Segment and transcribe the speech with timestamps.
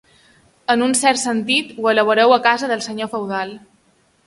[0.73, 3.57] En un cert sentit, ho elaboreu a casa del senyor feudal.